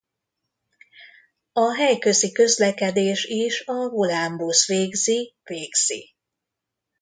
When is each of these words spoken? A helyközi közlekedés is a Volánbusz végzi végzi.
A 1.53 1.73
helyközi 1.75 2.31
közlekedés 2.31 3.25
is 3.25 3.63
a 3.65 3.89
Volánbusz 3.89 4.67
végzi 4.67 5.35
végzi. 5.43 6.15